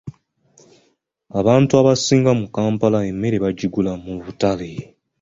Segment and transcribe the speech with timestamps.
[1.39, 4.71] Abantu abasinga mu Kampala emmere bagigula mu butale.